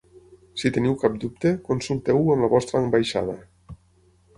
Si 0.61 0.71
teniu 0.77 0.95
cap 1.03 1.19
dubte, 1.25 1.53
consulteu-ho 1.69 2.27
amb 2.37 2.47
la 2.49 2.53
vostra 2.59 2.83
Ambaixada. 2.85 3.41